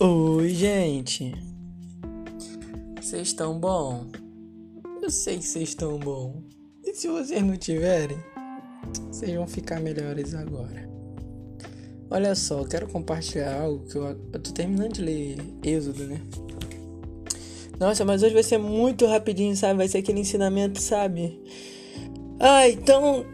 Oi, 0.00 0.48
gente. 0.48 1.32
Vocês 3.00 3.28
estão 3.28 3.60
bom? 3.60 4.06
Eu 5.00 5.08
sei 5.08 5.38
que 5.38 5.44
vocês 5.44 5.68
estão 5.68 5.98
bom. 5.98 6.42
E 6.82 6.92
se 6.92 7.06
vocês 7.06 7.40
não 7.40 7.56
tiverem, 7.56 8.18
vocês 9.08 9.32
vão 9.32 9.46
ficar 9.46 9.78
melhores 9.78 10.34
agora. 10.34 10.90
Olha 12.10 12.34
só, 12.34 12.58
eu 12.58 12.66
quero 12.66 12.88
compartilhar 12.88 13.60
algo 13.60 13.86
que 13.86 13.94
eu, 13.96 14.04
eu 14.04 14.40
tô 14.40 14.50
terminando 14.50 14.94
de 14.94 15.02
ler 15.02 15.36
Êxodo, 15.62 16.08
né? 16.08 16.20
Nossa, 17.78 18.04
mas 18.04 18.24
hoje 18.24 18.34
vai 18.34 18.42
ser 18.42 18.58
muito 18.58 19.06
rapidinho, 19.06 19.56
sabe? 19.56 19.76
Vai 19.76 19.86
ser 19.86 19.98
aquele 19.98 20.20
ensinamento, 20.20 20.80
sabe? 20.80 21.40
Ah, 22.40 22.68
então 22.68 23.24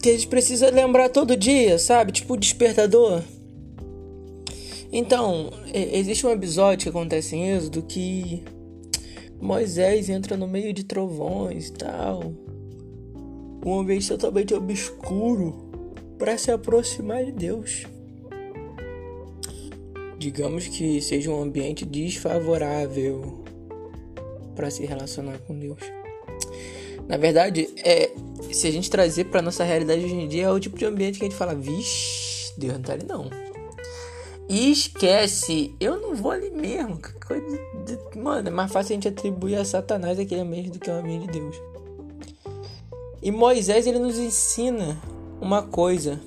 que 0.00 0.10
a 0.10 0.12
gente 0.12 0.28
precisa 0.28 0.70
lembrar 0.70 1.08
todo 1.08 1.36
dia, 1.36 1.76
sabe? 1.76 2.12
Tipo 2.12 2.36
despertador. 2.36 3.20
Então, 4.96 5.50
existe 5.74 6.24
um 6.24 6.30
episódio 6.30 6.84
que 6.84 6.88
acontece 6.88 7.34
em 7.34 7.50
Êxodo 7.50 7.82
que 7.82 8.44
Moisés 9.40 10.08
entra 10.08 10.36
no 10.36 10.46
meio 10.46 10.72
de 10.72 10.84
trovões 10.84 11.66
e 11.66 11.72
tal. 11.72 12.32
Um 13.66 13.80
ambiente 13.80 14.06
totalmente 14.06 14.54
obscuro 14.54 15.68
para 16.16 16.38
se 16.38 16.52
aproximar 16.52 17.24
de 17.24 17.32
Deus. 17.32 17.86
Digamos 20.16 20.68
que 20.68 21.00
seja 21.00 21.28
um 21.28 21.42
ambiente 21.42 21.84
desfavorável 21.84 23.42
para 24.54 24.70
se 24.70 24.86
relacionar 24.86 25.38
com 25.38 25.58
Deus. 25.58 25.80
Na 27.08 27.16
verdade, 27.16 27.68
é 27.84 28.12
se 28.52 28.68
a 28.68 28.70
gente 28.70 28.88
trazer 28.88 29.24
para 29.24 29.42
nossa 29.42 29.64
realidade 29.64 30.04
hoje 30.04 30.14
em 30.14 30.28
dia 30.28 30.44
é 30.44 30.50
o 30.52 30.60
tipo 30.60 30.78
de 30.78 30.84
ambiente 30.84 31.18
que 31.18 31.24
a 31.24 31.28
gente 31.28 31.36
fala, 31.36 31.52
vixe, 31.52 32.54
Deus 32.56 32.74
não 32.74 32.82
tá 32.82 32.92
ali 32.92 33.04
não. 33.04 33.53
E 34.48 34.70
esquece, 34.70 35.74
eu 35.80 36.00
não 36.00 36.14
vou 36.14 36.30
ali 36.30 36.50
mesmo. 36.50 36.98
Coisa 37.26 37.58
de, 37.84 38.18
mano, 38.18 38.48
é 38.48 38.50
mais 38.50 38.70
fácil 38.70 38.92
a 38.92 38.94
gente 38.94 39.08
atribuir 39.08 39.56
a 39.56 39.64
Satanás 39.64 40.18
aquele 40.18 40.42
ambiente 40.42 40.70
do 40.70 40.78
que 40.78 40.90
ao 40.90 40.98
ambiente 40.98 41.26
de 41.26 41.32
Deus. 41.32 41.56
E 43.22 43.30
Moisés 43.30 43.86
ele 43.86 43.98
nos 43.98 44.18
ensina 44.18 45.00
uma 45.40 45.62
coisa. 45.62 46.20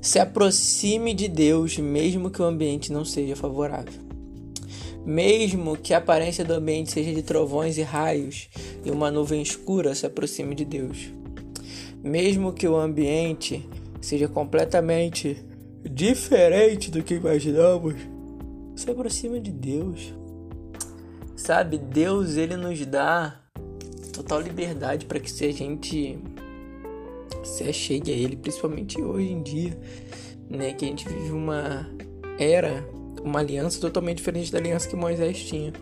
Se 0.00 0.18
aproxime 0.18 1.12
de 1.12 1.28
Deus, 1.28 1.76
mesmo 1.76 2.30
que 2.30 2.40
o 2.40 2.44
ambiente 2.44 2.90
não 2.90 3.04
seja 3.04 3.36
favorável. 3.36 4.00
Mesmo 5.04 5.76
que 5.76 5.92
a 5.92 5.98
aparência 5.98 6.44
do 6.44 6.54
ambiente 6.54 6.90
seja 6.90 7.12
de 7.12 7.22
trovões 7.22 7.76
e 7.76 7.82
raios 7.82 8.48
e 8.84 8.90
uma 8.90 9.10
nuvem 9.10 9.42
escura, 9.42 9.94
se 9.94 10.06
aproxime 10.06 10.54
de 10.54 10.64
Deus. 10.64 11.10
Mesmo 12.02 12.52
que 12.52 12.66
o 12.66 12.76
ambiente 12.76 13.68
seja 14.00 14.26
completamente 14.26 15.51
diferente 15.92 16.90
do 16.90 17.02
que 17.02 17.14
imaginamos, 17.14 17.94
se 18.74 18.90
aproxima 18.90 19.38
de 19.38 19.50
Deus. 19.52 20.14
Sabe, 21.36 21.78
Deus 21.78 22.36
ele 22.36 22.56
nos 22.56 22.84
dá 22.86 23.40
total 24.12 24.40
liberdade 24.40 25.06
para 25.06 25.20
que 25.20 25.30
se 25.30 25.44
a 25.44 25.52
gente 25.52 26.18
se 27.42 27.64
achegue 27.64 28.12
a 28.12 28.14
ele, 28.14 28.36
principalmente 28.36 29.00
hoje 29.00 29.32
em 29.32 29.42
dia, 29.42 29.78
né, 30.48 30.72
que 30.72 30.84
a 30.84 30.88
gente 30.88 31.08
vive 31.08 31.32
uma 31.32 31.88
era, 32.38 32.86
uma 33.22 33.40
aliança 33.40 33.80
totalmente 33.80 34.18
diferente 34.18 34.52
da 34.52 34.58
aliança 34.58 34.88
que 34.88 34.96
Moisés 34.96 35.42
tinha. 35.44 35.72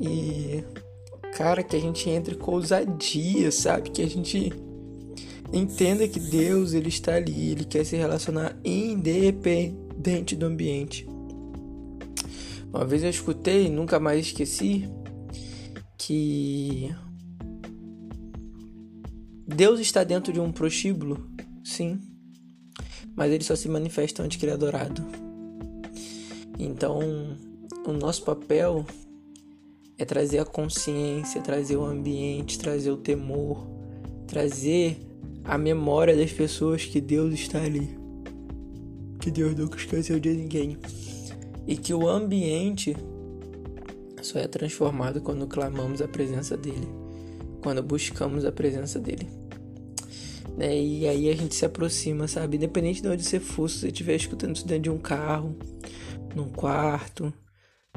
E 0.00 0.64
cara, 1.34 1.62
que 1.62 1.76
a 1.76 1.80
gente 1.80 2.08
entre 2.08 2.34
com 2.34 2.52
ousadia, 2.52 3.50
sabe? 3.52 3.90
Que 3.90 4.02
a 4.02 4.08
gente 4.08 4.52
Entenda 5.52 6.08
que 6.08 6.18
Deus 6.18 6.74
ele 6.74 6.88
está 6.88 7.14
ali, 7.14 7.50
ele 7.52 7.64
quer 7.64 7.84
se 7.84 7.96
relacionar 7.96 8.58
independente 8.64 10.34
do 10.34 10.46
ambiente. 10.46 11.06
Uma 12.72 12.84
vez 12.84 13.02
eu 13.02 13.10
escutei, 13.10 13.70
nunca 13.70 13.98
mais 13.98 14.26
esqueci, 14.26 14.88
que 15.96 16.94
Deus 19.46 19.80
está 19.80 20.04
dentro 20.04 20.32
de 20.32 20.40
um 20.40 20.52
prostíbulo, 20.52 21.30
sim, 21.64 22.00
mas 23.14 23.32
ele 23.32 23.44
só 23.44 23.56
se 23.56 23.68
manifesta 23.68 24.22
onde 24.22 24.38
ele 24.42 24.50
é 24.50 24.54
adorado. 24.54 25.02
Então, 26.58 27.00
o 27.86 27.92
nosso 27.92 28.24
papel 28.24 28.84
é 29.96 30.04
trazer 30.04 30.38
a 30.38 30.44
consciência, 30.44 31.40
trazer 31.40 31.76
o 31.76 31.84
ambiente, 31.84 32.58
trazer 32.58 32.90
o 32.90 32.96
temor, 32.96 33.66
trazer 34.26 34.98
a 35.46 35.56
memória 35.56 36.16
das 36.16 36.32
pessoas 36.32 36.84
que 36.84 37.00
Deus 37.00 37.32
está 37.32 37.62
ali. 37.62 37.96
Que 39.20 39.30
Deus 39.30 39.54
nunca 39.54 39.76
esqueceu 39.76 40.18
de 40.18 40.30
ninguém. 40.30 40.76
E 41.66 41.76
que 41.76 41.94
o 41.94 42.08
ambiente 42.08 42.96
só 44.22 44.38
é 44.38 44.48
transformado 44.48 45.20
quando 45.20 45.46
clamamos 45.46 46.02
a 46.02 46.08
presença 46.08 46.56
dele, 46.56 46.88
quando 47.62 47.82
buscamos 47.82 48.44
a 48.44 48.50
presença 48.50 48.98
dele. 48.98 49.28
Né? 50.56 50.76
E 50.76 51.06
aí 51.06 51.28
a 51.28 51.36
gente 51.36 51.54
se 51.54 51.64
aproxima, 51.64 52.26
sabe? 52.26 52.56
Independente 52.56 53.02
de 53.02 53.08
onde 53.08 53.22
você 53.22 53.38
for, 53.38 53.68
se 53.68 53.80
você 53.80 53.86
estiver 53.88 54.16
escutando 54.16 54.56
isso 54.56 54.66
dentro 54.66 54.84
de 54.84 54.90
um 54.90 54.98
carro, 54.98 55.54
num 56.34 56.48
quarto, 56.48 57.32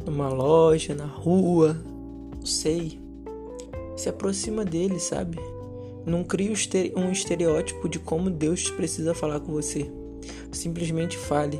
numa 0.05 0.29
loja, 0.29 0.93
na 0.93 1.05
rua, 1.05 1.73
não 2.35 2.45
sei. 2.45 2.99
Se 3.95 4.09
aproxima 4.09 4.63
dele, 4.63 4.99
sabe? 4.99 5.37
Não 6.09 6.23
crie 6.23 6.51
um 6.95 7.11
estereótipo 7.11 7.87
de 7.87 7.99
como 7.99 8.31
Deus 8.31 8.71
precisa 8.71 9.13
falar 9.13 9.39
com 9.39 9.51
você. 9.51 9.87
Simplesmente 10.51 11.15
fale, 11.15 11.59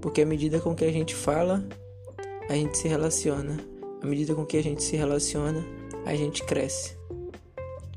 porque 0.00 0.22
à 0.22 0.26
medida 0.26 0.58
com 0.58 0.74
que 0.74 0.82
a 0.82 0.90
gente 0.90 1.14
fala, 1.14 1.62
a 2.48 2.54
gente 2.54 2.78
se 2.78 2.88
relaciona. 2.88 3.58
À 4.02 4.06
medida 4.06 4.34
com 4.34 4.46
que 4.46 4.56
a 4.56 4.62
gente 4.62 4.82
se 4.82 4.96
relaciona, 4.96 5.62
a 6.06 6.14
gente 6.14 6.42
cresce. 6.44 6.96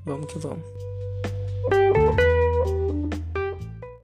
Vamos 0.05 0.25
que 0.29 0.37
vamos. 0.37 0.65